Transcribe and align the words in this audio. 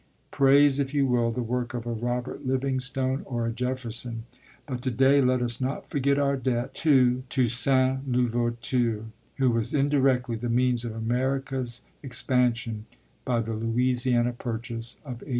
Praise, 0.31 0.79
if 0.79 0.95
you 0.95 1.05
will, 1.05 1.29
the 1.31 1.43
work 1.43 1.75
of 1.75 1.85
a 1.85 1.91
Robert 1.93 2.43
Livingstone 2.43 3.21
or 3.25 3.45
a 3.45 3.51
Jefferson, 3.51 4.23
but 4.65 4.81
to 4.81 4.89
day 4.89 5.21
let 5.21 5.43
us 5.43 5.61
not 5.61 5.91
forget 5.91 6.17
our 6.17 6.35
debt 6.35 6.73
to 6.73 7.21
Toussaint 7.29 7.99
L'Ouverture, 8.11 9.05
who 9.37 9.51
was 9.51 9.75
indirectly 9.75 10.35
the 10.37 10.49
means 10.49 10.83
of 10.83 10.95
America's 10.95 11.83
expansion 12.01 12.87
by 13.25 13.41
the 13.41 13.53
Louisiana 13.53 14.33
Purchase 14.33 14.95
of 15.05 15.21
1803." 15.21 15.29